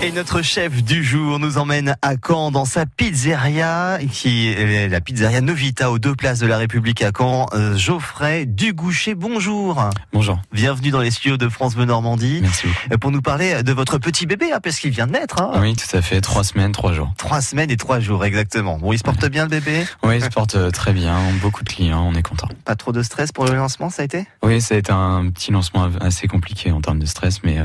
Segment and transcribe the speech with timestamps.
[0.00, 5.00] Et notre chef du jour nous emmène à Caen dans sa pizzeria, qui est la
[5.00, 7.46] pizzeria Novita aux deux places de la République à Caen.
[7.52, 9.90] Euh, Geoffrey Dugoucher, bonjour.
[10.12, 10.38] Bonjour.
[10.52, 12.38] Bienvenue dans les studios de France Bleu Normandie.
[12.42, 12.98] Merci beaucoup.
[13.00, 15.42] Pour nous parler de votre petit bébé, hein, parce qu'il vient de naître.
[15.42, 15.58] Hein.
[15.60, 16.20] Oui, tout à fait.
[16.20, 17.12] Trois semaines, trois jours.
[17.16, 18.78] Trois semaines et trois jours, exactement.
[18.78, 19.84] Bon, il se porte bien le bébé?
[20.04, 21.18] Oui, il se porte euh, très bien.
[21.42, 22.48] Beaucoup de clients, on est content.
[22.64, 24.28] Pas trop de stress pour le lancement, ça a été?
[24.44, 27.64] Oui, ça a été un petit lancement assez compliqué en termes de stress, mais euh,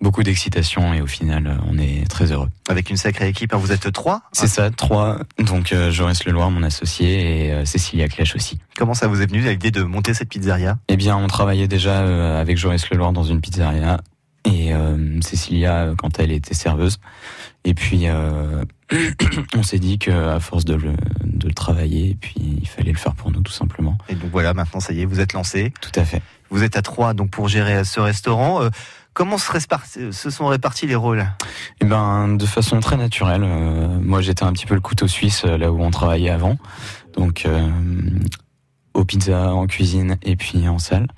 [0.00, 2.48] beaucoup d'excitation et au final, on est très heureux.
[2.68, 5.18] Avec une sacrée équipe, hein, vous êtes trois C'est ça, trois.
[5.38, 8.58] Donc euh, Joris Leloir, mon associé, et euh, Cécilia Clèche aussi.
[8.76, 10.78] Comment ça vous est venu l'idée de monter cette pizzeria?
[10.88, 14.00] Eh bien, on travaillait déjà euh, avec Joris Leloir dans une pizzeria
[14.44, 16.98] et euh, Cécilia quand elle était serveuse.
[17.64, 18.64] Et puis euh,
[19.56, 20.92] on s'est dit qu'à force de le,
[21.24, 23.98] de le travailler, et puis il fallait le faire pour nous tout simplement.
[24.08, 25.72] Et donc voilà, maintenant ça y est, vous êtes lancé.
[25.80, 26.22] Tout à fait.
[26.50, 28.62] Vous êtes à trois donc pour gérer ce restaurant.
[29.18, 31.26] Comment se, sont répartis les rôles?
[31.80, 33.42] Eh ben, de façon très naturelle.
[33.42, 36.56] Euh, moi, j'étais un petit peu le couteau suisse euh, là où on travaillait avant,
[37.14, 37.68] donc euh,
[38.94, 41.08] aux pizzas, en cuisine et puis en salle.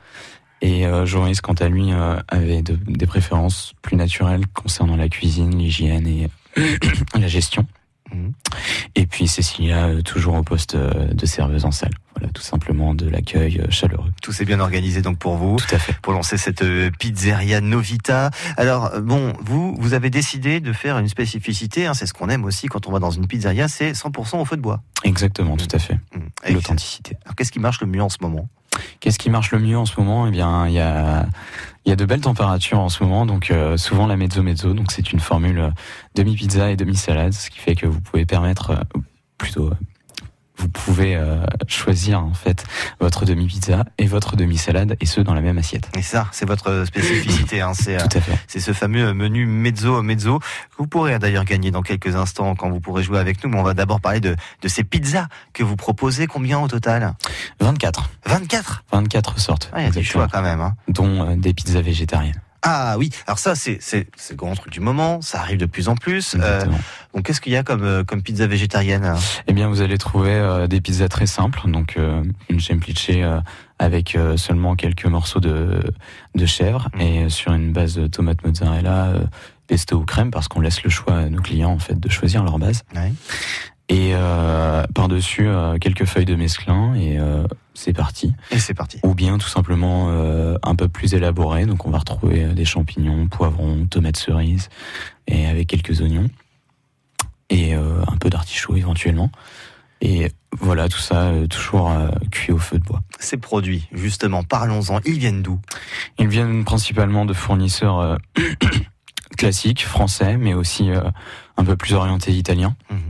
[0.62, 1.04] Et euh,
[1.42, 1.90] quant à lui,
[2.28, 6.30] avait de, des préférences plus naturelles concernant la cuisine, l'hygiène et
[7.18, 7.66] la gestion.
[8.12, 8.32] Mhm.
[8.96, 11.92] Et puis Cécilia, euh, toujours au poste euh, de serveuse en salle.
[12.16, 14.10] Voilà, tout simplement de l'accueil euh, chaleureux.
[14.20, 15.94] Tout s'est bien organisé donc pour vous, Tout à fait.
[16.02, 16.64] pour lancer cette
[16.98, 18.30] pizzeria Novita.
[18.56, 22.44] Alors bon, vous, vous avez décidé de faire une spécificité, hein, c'est ce qu'on aime
[22.44, 24.82] aussi quand on va dans une pizzeria, c'est 100% au feu de bois.
[25.04, 25.98] Exactement, tout à fait.
[26.44, 27.16] Et L'authenticité.
[27.24, 28.48] Alors qu'est-ce qui marche le mieux en ce moment?
[29.00, 30.26] Qu'est-ce qui marche le mieux en ce moment?
[30.26, 31.26] Eh bien, il y a,
[31.86, 34.74] y a de belles températures en ce moment, donc euh, souvent la mezzo mezzo.
[34.74, 35.70] Donc c'est une formule euh,
[36.14, 39.00] demi pizza et demi salade, ce qui fait que vous pouvez permettre, euh,
[39.38, 39.70] plutôt,
[40.60, 42.64] vous pouvez euh, choisir en fait
[43.00, 45.88] votre demi pizza et votre demi salade, et ce dans la même assiette.
[45.96, 48.06] Et ça, c'est votre spécificité, hein, c'est euh.
[48.46, 52.68] C'est ce fameux menu mezzo mezzo que vous pourrez d'ailleurs gagner dans quelques instants quand
[52.70, 53.50] vous pourrez jouer avec nous.
[53.50, 56.26] Mais on va d'abord parler de, de ces pizzas que vous proposez.
[56.26, 57.14] Combien au total?
[57.60, 60.60] 24, 24 24 sortes, Ah, Il y a du choix quand même.
[60.60, 60.74] Hein.
[60.88, 62.40] dont euh, des pizzas végétariennes.
[62.62, 65.22] Ah oui, alors ça c'est c'est le grand truc du moment.
[65.22, 66.36] Ça arrive de plus en plus.
[66.38, 66.64] Euh,
[67.14, 69.16] donc qu'est-ce qu'il y a comme euh, comme pizza végétarienne hein?
[69.46, 73.40] Eh bien, vous allez trouver euh, des pizzas très simples, donc euh, une semplice euh,
[73.78, 75.82] avec euh, seulement quelques morceaux de,
[76.34, 77.00] de chèvre Mhm.
[77.00, 79.24] et sur une base de tomate mozzarella, euh,
[79.66, 82.42] pesto ou crème, parce qu'on laisse le choix à nos clients en fait de choisir
[82.44, 82.82] leur base.
[82.94, 83.12] Ouais.
[83.90, 88.32] Et euh, par-dessus euh, quelques feuilles de mesclun et euh, c'est parti.
[88.52, 89.00] Et c'est parti.
[89.02, 92.64] Ou bien tout simplement euh, un peu plus élaboré, donc on va retrouver euh, des
[92.64, 94.68] champignons, poivrons, tomates cerises
[95.26, 96.30] et avec quelques oignons
[97.50, 99.30] et euh, un peu d'artichaut éventuellement.
[100.00, 103.02] Et voilà, tout ça euh, toujours euh, cuit au feu de bois.
[103.18, 105.00] Ces produits, justement, parlons-en.
[105.04, 105.60] Ils viennent d'où?
[106.18, 108.16] Ils viennent principalement de fournisseurs euh,
[109.36, 111.02] classiques, français, mais aussi euh,
[111.56, 112.76] un peu plus orientés italiens.
[112.90, 113.09] Mhm.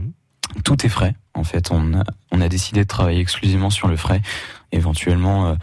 [0.63, 1.15] Tout est frais.
[1.33, 4.21] En fait, on a, on a décidé de travailler exclusivement sur le frais.
[4.71, 5.55] Éventuellement, euh,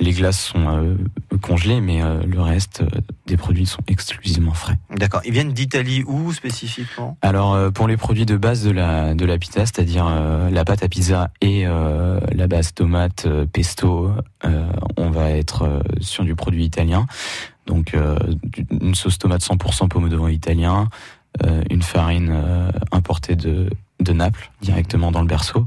[0.00, 0.96] les glaces sont euh,
[1.40, 4.76] congelées, mais euh, le reste euh, des produits sont exclusivement frais.
[4.90, 5.20] D'accord.
[5.24, 7.16] Ils viennent d'Italie où spécifiquement?
[7.22, 10.64] Alors, euh, pour les produits de base de la, de la pizza, c'est-à-dire euh, la
[10.64, 14.10] pâte à pizza et euh, la base tomate, pesto,
[14.44, 14.66] euh,
[14.96, 17.06] on va être euh, sur du produit italien.
[17.66, 18.18] Donc, euh,
[18.70, 20.88] une sauce tomate 100% pomodoro italien,
[21.44, 23.70] euh, une farine euh, importée de,
[24.04, 25.66] de Naples, directement dans le berceau,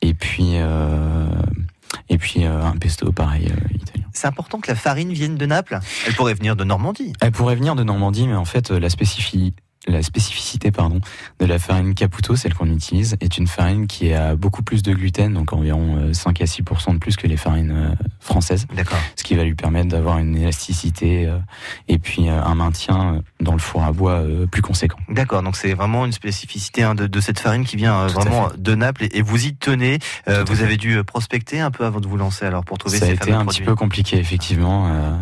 [0.00, 1.26] et puis, euh,
[2.08, 4.06] et puis euh, un pesto pareil euh, italien.
[4.12, 5.78] C'est important que la farine vienne de Naples?
[6.06, 7.12] Elle pourrait venir de Normandie.
[7.20, 9.54] Elle pourrait venir de Normandie, mais en fait, la, spécifi-
[9.86, 11.00] la spécificité pardon,
[11.40, 14.92] de la farine Caputo, celle qu'on utilise, est une farine qui a beaucoup plus de
[14.92, 18.98] gluten, donc environ euh, 5 à 6% de plus que les farines euh, françaises, D'accord.
[19.16, 21.38] ce qui va lui permettre d'avoir une élasticité euh,
[21.88, 24.98] et puis euh, un maintien dans le four à bois euh, plus conséquent.
[25.08, 28.14] D'accord, donc c'est vraiment une spécificité hein, de, de cette farine qui vient euh, Tout
[28.20, 29.98] vraiment de Naples et, vous y tenez.
[30.28, 32.98] Euh, vous avez dû euh, prospecter un peu avant de vous lancer alors pour trouver
[32.98, 33.60] Ça a ces été fameux un produits.
[33.60, 34.86] petit peu compliqué, effectivement.
[34.88, 35.16] euh,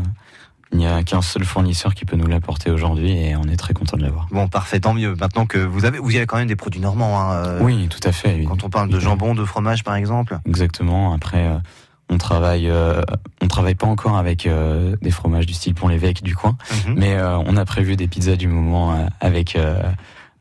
[0.72, 3.74] il n'y a qu'un seul fournisseur qui peut nous l'apporter aujourd'hui et on est très
[3.74, 4.26] content de l'avoir.
[4.30, 5.14] Bon, parfait, tant mieux.
[5.20, 7.20] Maintenant que vous avez, vous avez quand même des produits normands.
[7.20, 8.44] Hein, euh, Oui, tout à fait.
[8.44, 10.38] Quand on parle de jambon, de fromage, par exemple.
[10.46, 11.12] Exactement.
[11.12, 11.58] Après, euh,
[12.08, 13.02] on travaille, euh,
[13.40, 16.94] on travaille pas encore avec euh, des fromages du style Pont-l'Évêque du coin, Mhm.
[16.98, 19.56] mais euh, on a prévu des pizzas du moment avec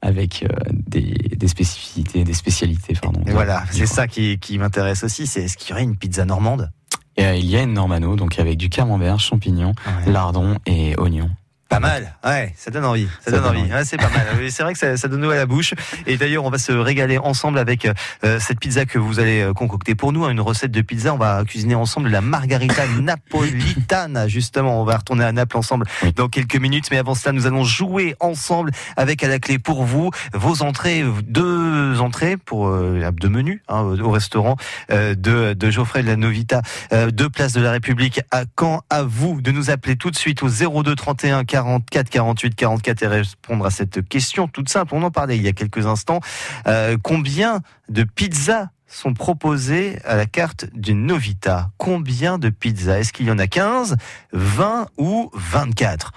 [0.04, 3.22] avec euh, des, des spécificités, des spécialités, pardon.
[3.28, 5.28] Et voilà, c'est ça qui, qui m'intéresse aussi.
[5.28, 6.72] C'est est-ce qu'il y aurait une pizza normande?
[7.18, 9.74] Et, euh, il y a une Normano, donc avec du camembert, champignons,
[10.06, 10.12] Ouais.
[10.12, 11.30] lardons et oignons.
[11.71, 14.27] Pas mal, ouais, ça donne envie, ça, donne, envie, c'est pas mal.
[14.50, 15.73] C'est vrai que ça, ça, donne l'eau à la bouche.
[16.06, 17.85] Et d'ailleurs, on va se régaler ensemble avec
[18.25, 21.13] euh, cette pizza que vous allez euh, concocter pour nous, hein, une recette de pizza.
[21.13, 24.27] On va cuisiner ensemble la margarita napolitana.
[24.27, 25.85] Justement, on va retourner à Naples ensemble
[26.18, 26.91] dans quelques minutes.
[26.91, 31.06] Mais avant cela, nous allons jouer ensemble avec à la clé pour vous vos entrées,
[31.23, 34.57] deux entrées pour euh, deux menus hein, au restaurant
[34.89, 38.81] de, de Geoffrey de la Novita, deux places de la République à Caen.
[38.89, 43.04] À vous de nous appeler tout de suite au 02 31 40 44 48 44
[43.04, 44.96] et répondre à cette question toute simple.
[44.96, 46.19] On en parlait il y a quelques instants.
[46.68, 51.72] Euh, combien de pizzas sont proposées à la carte du Novita?
[51.78, 53.00] Combien de pizzas?
[53.00, 53.96] Est-ce qu'il y en a 15,
[54.34, 56.12] 20 ou 24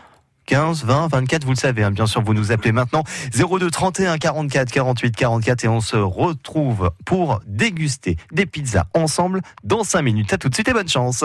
[0.46, 3.02] 15, 20, 24, vous le savez, hein, bien sûr, vous nous appelez maintenant
[3.32, 9.84] 02 31 44 48 44 et on se retrouve pour déguster des pizzas ensemble dans
[9.84, 10.32] 5 minutes.
[10.34, 11.24] À tout de suite et bonne chance.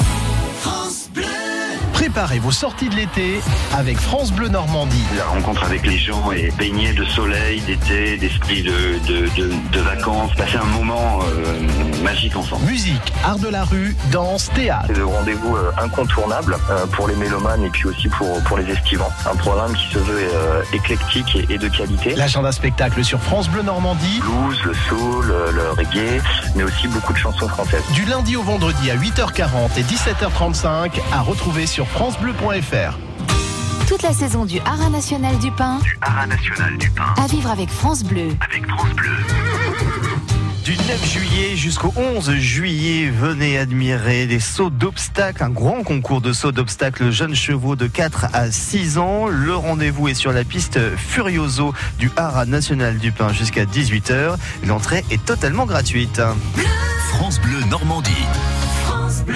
[2.01, 3.39] Préparez vos sorties de l'été
[3.77, 5.05] avec France Bleu Normandie.
[5.15, 10.33] La rencontre avec les gens est baignée de soleil, d'été, d'esprit de, de, vacances.
[10.35, 12.65] Passer un moment euh, magique ensemble.
[12.65, 14.85] Musique, art de la rue, danse, théâtre.
[14.87, 18.67] C'est le rendez-vous euh, incontournable euh, pour les mélomanes et puis aussi pour, pour les
[18.71, 19.11] estivants.
[19.31, 20.27] Un programme qui se veut
[20.73, 22.15] éclectique et, de qualité.
[22.15, 24.21] L'agenda spectacle sur France Bleu Normandie.
[24.21, 26.19] Blues, le soul, le reggae,
[26.55, 27.83] mais aussi beaucoup de chansons françaises.
[27.93, 32.97] Du lundi au vendredi à 8h40 et 17h35 à retrouver sur francebleu.fr.
[33.87, 35.79] Toute la saison du Haras National du Pain.
[35.79, 37.13] Du Haras National du Pain.
[37.21, 38.29] À vivre avec France Bleu.
[38.49, 39.09] Avec France Bleu.
[40.63, 46.31] Du 9 juillet jusqu'au 11 juillet, venez admirer des sauts d'obstacles, un grand concours de
[46.33, 49.27] sauts d'obstacles jeunes chevaux de 4 à 6 ans.
[49.27, 54.35] Le rendez-vous est sur la piste Furioso du Haras National du Pain jusqu'à 18h.
[54.65, 56.21] L'entrée est totalement gratuite.
[57.09, 58.11] France Bleu Normandie.
[58.85, 59.35] France Bleu.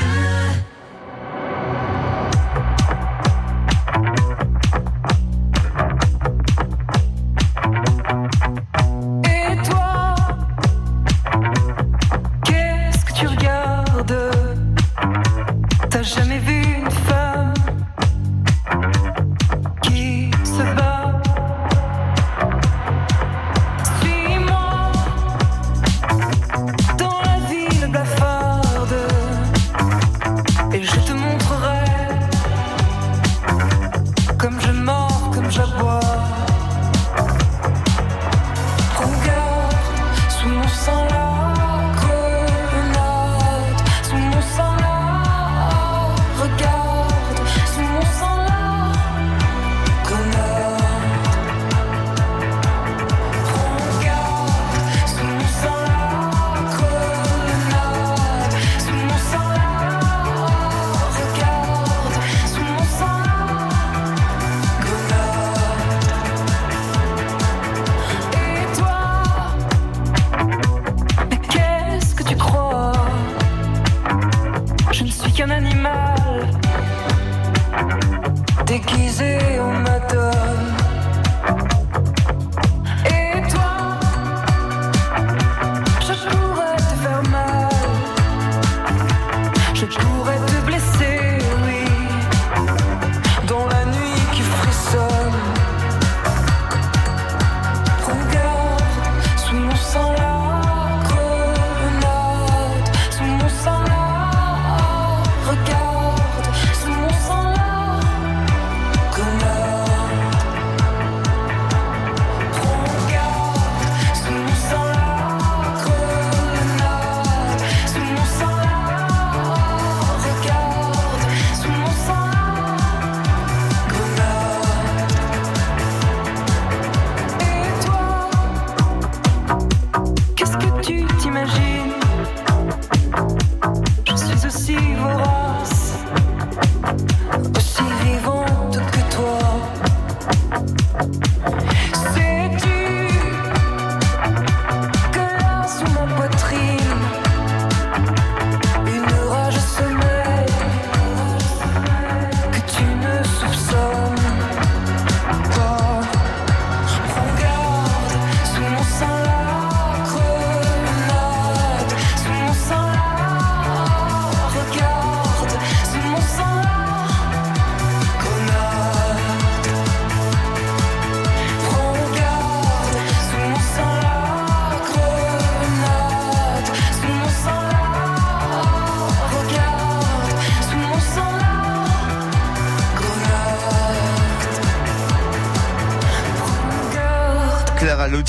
[79.56, 79.95] you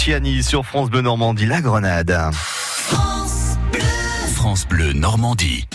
[0.07, 2.17] Luciani sur France Bleu Normandie, la Grenade.
[4.37, 5.67] France Bleu Normandie.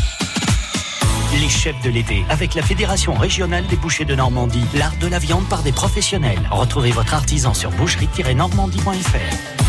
[1.42, 5.20] Les chefs de l'été avec la Fédération régionale des bouchers de Normandie, l'art de la
[5.20, 6.40] viande par des professionnels.
[6.50, 9.61] Retrouvez votre artisan sur boucherie-normandie.fr.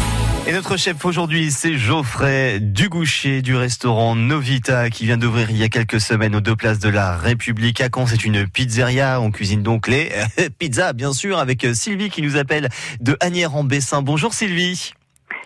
[0.45, 5.63] Et notre chef aujourd'hui, c'est Geoffrey Dugoucher du restaurant Novita qui vient d'ouvrir il y
[5.63, 7.81] a quelques semaines aux deux places de la République.
[7.81, 9.21] À Caen, c'est une pizzeria.
[9.21, 10.11] On cuisine donc les
[10.59, 12.71] pizzas, bien sûr, avec Sylvie qui nous appelle
[13.01, 14.03] de Agnières en Bessin.
[14.03, 14.95] Bonjour Sylvie.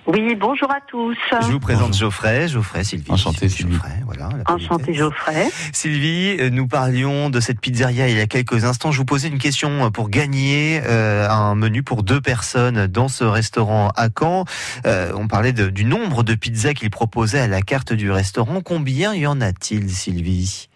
[0.06, 1.16] Oui, bonjour à tous.
[1.42, 3.10] Je vous présente Geoffrey, Geoffrey, Sylvie.
[3.10, 3.72] Enchanté, Sylvie.
[3.72, 4.28] Geoffrey, voilà.
[4.46, 4.94] la Enchanté.
[4.94, 5.48] Geoffrey.
[5.72, 8.92] Sylvie, euh, nous parlions de cette pizzeria il y a quelques instants.
[8.92, 13.24] Je vous posais une question pour gagner euh, un menu pour deux personnes dans ce
[13.24, 14.44] restaurant à Caen.
[14.86, 18.60] Euh, on parlait de- du nombre de pizzas qu'il proposait à la carte du restaurant.
[18.60, 20.68] Combien y en a-t-il, Sylvie?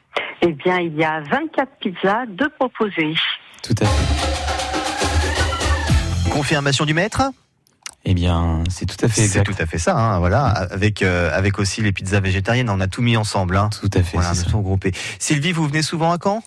[0.42, 3.14] Eh bien, il y a 24 pizzas, deux proposées.
[3.62, 4.30] Tout à fait.
[6.32, 7.22] Confirmation du maître?
[8.04, 10.46] Eh bien, c'est tout à fait C'est tout à fait ça, hein, voilà.
[10.46, 13.56] Avec euh, avec aussi les pizzas végétariennes, on a tout mis ensemble.
[13.56, 13.68] Hein.
[13.78, 14.16] Tout à fait.
[14.16, 14.92] Voilà, nous groupés.
[15.18, 16.42] Sylvie, vous venez souvent à Caen?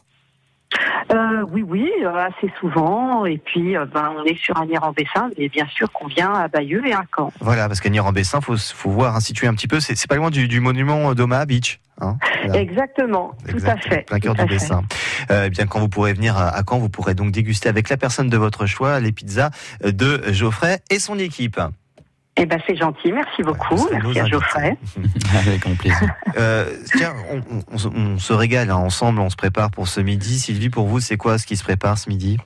[1.11, 3.25] Euh, oui, oui, euh, assez souvent.
[3.25, 6.85] Et puis, euh, ben, on est sur Agnières-en-Bessin, mais bien sûr qu'on vient à Bayeux
[6.85, 7.31] et à Caen.
[7.39, 9.79] Voilà, parce qu'à Nier-en-Bessin, faut faut voir, situer un petit peu.
[9.79, 11.79] C'est pas loin du, du monument d'Omaha Beach.
[12.01, 12.59] Hein, voilà.
[12.59, 14.05] Exactement, tout à fait.
[14.07, 14.47] Plein cœur du fait.
[14.47, 14.83] Bessin.
[15.29, 17.97] Euh, eh bien, quand vous pourrez venir à Caen, vous pourrez donc déguster avec la
[17.97, 19.51] personne de votre choix les pizzas
[19.83, 21.59] de Geoffrey et son équipe.
[22.35, 23.87] Eh ben, c'est gentil, merci beaucoup.
[23.91, 24.25] Merci à.
[24.25, 24.75] Geoffrey.
[25.37, 26.09] Avec grand plaisir.
[26.37, 26.65] Euh,
[26.97, 30.01] tiens, on, on- on se- on se régale hein, ensemble, on se prépare pour ce
[30.01, 30.39] midi.
[30.39, 32.37] Sylvie, pour vous, c'est quoi ce qui se prépare ce midi?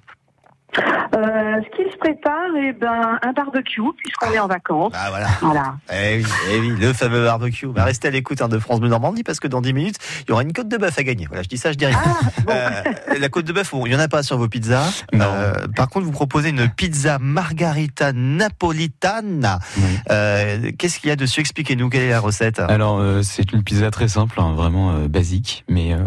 [1.15, 4.93] Euh, ce qu'il se prépare, eh ben, un barbecue, puisqu'on est en vacances.
[4.95, 5.27] Ah voilà.
[5.41, 5.75] Voilà.
[5.93, 7.67] Eh oui, eh oui, le fameux barbecue.
[7.67, 10.29] Bah, restez à l'écoute hein, de France Bleu Normandie parce que dans 10 minutes, il
[10.29, 11.25] y aura une côte de bœuf à gagner.
[11.27, 11.97] Voilà, je dis ça, je dis rien.
[12.03, 12.53] Ah, bon.
[12.53, 15.03] Euh, la côte de bœuf, il n'y en a pas sur vos pizzas.
[15.13, 15.25] Non.
[15.25, 19.59] Euh, par contre, vous proposez une pizza margarita napolitana.
[19.77, 19.83] Oui.
[20.11, 21.39] Euh, Qu'est-ce qu'il y a dessus?
[21.39, 22.59] Expliquez-nous quelle est la recette?
[22.59, 25.99] Alors, euh, c'est une pizza très simple, hein, vraiment euh, basique, mais euh,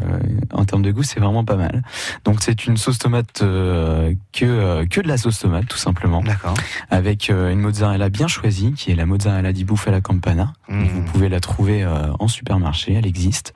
[0.52, 1.82] en termes de goût, c'est vraiment pas mal.
[2.24, 6.22] Donc, c'est une sauce tomate euh, que euh, que de la sauce tomate, tout simplement,
[6.22, 6.54] D'accord.
[6.90, 10.52] avec euh, une mozzarella bien choisie, qui est la mozzarella di bufala campana.
[10.68, 10.84] Mmh.
[10.84, 13.54] Vous pouvez la trouver euh, en supermarché, elle existe.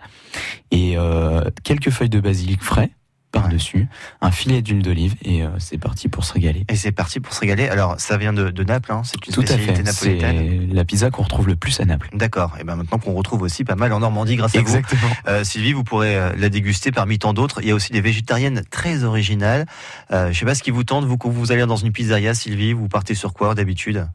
[0.71, 2.91] Et euh, quelques feuilles de basilic frais
[3.35, 3.89] par-dessus,
[4.21, 6.65] un filet d'huile d'olive, et euh, c'est parti pour se régaler.
[6.69, 7.69] Et c'est parti pour se régaler.
[7.69, 9.83] Alors, ça vient de, de Naples, hein, c'est une Tout à spécialité fait.
[9.83, 10.67] napolitaine.
[10.71, 12.09] C'est la pizza qu'on retrouve le plus à Naples.
[12.15, 12.57] D'accord.
[12.61, 14.65] Et ben maintenant qu'on retrouve aussi pas mal en Normandie grâce à vous.
[14.65, 15.11] Exactement.
[15.27, 17.61] Euh, Sylvie, vous pourrez euh, la déguster parmi tant d'autres.
[17.61, 19.67] Il y a aussi des végétariennes très originales.
[20.13, 22.35] Euh, je sais pas ce qui vous tente, vous, quand vous allez dans une pizzeria,
[22.35, 24.07] Sylvie, vous partez sur quoi d'habitude?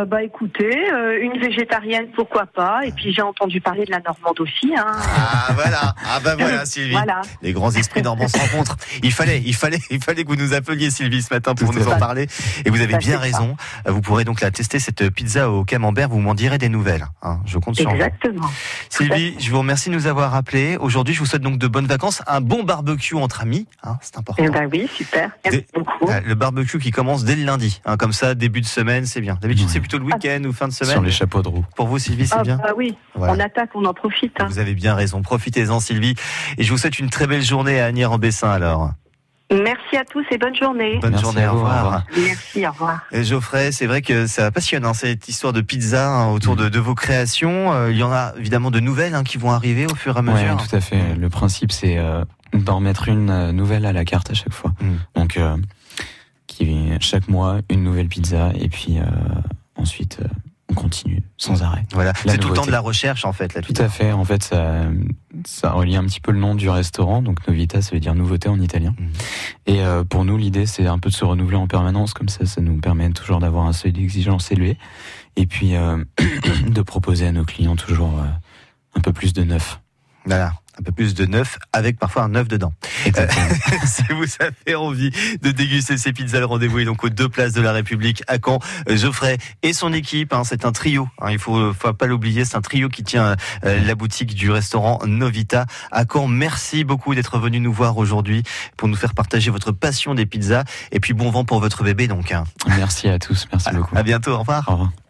[0.00, 2.80] Euh, bah écoutez, euh, une végétarienne, pourquoi pas.
[2.86, 4.72] Et puis j'ai entendu parler de la Normande aussi.
[4.76, 4.84] Hein.
[4.86, 6.92] Ah voilà, ah bah voilà Sylvie.
[6.92, 7.20] Voilà.
[7.42, 8.76] Les grands esprits normands se rencontrent.
[9.02, 11.78] Il fallait, il fallait, il fallait que vous nous appeliez Sylvie ce matin pour Tout
[11.78, 12.26] nous en parler.
[12.64, 13.56] Et vous avez Ça, bien raison.
[13.86, 16.08] Euh, Vous pourrez donc la tester cette pizza au camembert.
[16.08, 17.06] Vous m'en direz des nouvelles.
[17.22, 17.40] hein.
[17.46, 17.96] Je compte sur vous.
[17.96, 18.48] Exactement.
[18.88, 20.76] Sylvie, je vous remercie de nous avoir appelés.
[20.78, 23.66] Aujourd'hui, je vous souhaite donc de bonnes vacances, un bon barbecue entre amis.
[23.82, 24.42] hein, c'est important.
[24.46, 25.30] Eh ben oui, super.
[25.44, 26.08] Merci beaucoup.
[26.08, 29.20] Euh, Le barbecue qui commence dès le lundi, hein, comme ça, début de semaine, c'est
[29.20, 29.36] bien.
[29.40, 29.72] D'habitude, Ouais.
[29.72, 30.92] c'est plutôt le week-end ou fin de semaine.
[30.92, 31.64] Sur les chapeaux de roue.
[31.76, 32.56] Pour vous, Sylvie, c'est Ah, bien.
[32.56, 33.34] bah oui, Voilà.
[33.34, 34.32] on attaque, on en profite.
[34.40, 34.46] hein.
[34.48, 35.22] Vous avez bien raison.
[35.22, 36.14] Profitez-en, Sylvie.
[36.58, 38.90] Et je vous souhaite une très belle journée à Agnières-en-Bessin, alors.
[39.52, 40.98] Merci à tous et bonne journée.
[41.00, 42.04] Bonne Merci journée, à au revoir.
[42.16, 43.00] Merci, au revoir.
[43.10, 46.68] Et Geoffrey, c'est vrai que ça passionne, hein, cette histoire de pizza hein, autour de,
[46.68, 47.72] de vos créations.
[47.72, 50.18] Euh, il y en a évidemment de nouvelles hein, qui vont arriver au fur et
[50.20, 50.56] à mesure.
[50.56, 51.16] tout à fait.
[51.18, 54.72] Le principe, c'est euh, d'en mettre une euh, nouvelle à la carte à chaque fois.
[54.80, 55.20] Mm.
[55.20, 55.56] Donc, euh,
[56.46, 59.04] qui chaque mois une nouvelle pizza et puis euh,
[59.80, 60.28] ensuite euh,
[60.70, 61.84] on continue sans arrêt.
[61.92, 63.54] Voilà, c'est tout le temps de la recherche en fait.
[63.54, 63.84] La Tout pizza.
[63.84, 64.12] à fait.
[64.12, 64.84] En fait, ça,
[65.44, 67.22] ça relie un petit peu le nom du restaurant.
[67.22, 68.94] Donc, Novita, ça veut dire nouveauté en italien.
[68.98, 69.08] Mhm.
[69.66, 72.14] Et euh, pour nous, l'idée, c'est un peu de se renouveler en permanence.
[72.14, 74.78] Comme ça, ça nous permet toujours d'avoir un seuil d'exigence élevé.
[75.36, 76.04] Et puis, euh,
[76.68, 78.26] de proposer à nos clients toujours euh,
[78.96, 79.80] un peu plus de neuf.
[80.26, 82.72] Voilà, un peu plus de neuf avec parfois un neuf dedans.
[83.04, 83.48] Exactement.
[83.86, 85.10] si vous avez envie
[85.42, 88.36] de déguster ces pizzas, le rendez-vous est donc aux deux places de la République à
[88.44, 88.58] Caen.
[88.88, 91.08] Euh, Geoffrey et son équipe, hein, c'est un trio.
[91.20, 94.50] hein, il faut, faut pas l'oublier, c'est un trio qui tient euh, la boutique du
[94.50, 96.28] restaurant Novita à Caen.
[96.28, 98.42] Merci beaucoup d'être venu nous voir aujourd'hui
[98.76, 100.64] pour nous faire partager votre passion des pizzas.
[100.92, 102.32] Et puis bon vent pour votre bébé donc.
[102.32, 102.44] hein.
[102.66, 103.46] Merci à tous.
[103.52, 103.96] Merci beaucoup.
[103.96, 104.64] À bientôt, au revoir.
[104.68, 105.09] Au revoir.